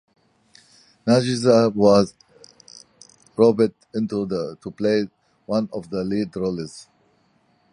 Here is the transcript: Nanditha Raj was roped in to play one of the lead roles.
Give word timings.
Nanditha 1.05 1.65
Raj 1.67 1.75
was 1.75 2.15
roped 3.37 3.75
in 3.93 4.07
to 4.07 4.71
play 4.75 5.07
one 5.45 5.69
of 5.71 5.91
the 5.91 6.03
lead 6.03 6.35
roles. 6.35 6.87